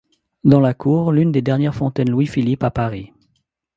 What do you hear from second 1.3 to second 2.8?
des dernières fontaines Louis-Philippe à